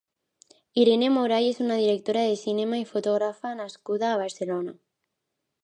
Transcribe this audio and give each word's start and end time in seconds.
Irene 0.83 1.09
Moray 1.17 1.49
és 1.49 1.59
una 1.65 1.77
directora 1.81 2.23
de 2.29 2.39
cinema 2.45 2.81
i 2.85 2.87
fotògrafa 2.93 3.53
nascuda 3.61 4.09
a 4.09 4.17
Barcelona. 4.23 4.75